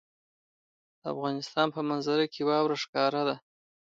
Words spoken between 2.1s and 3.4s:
کې واوره ښکاره ده.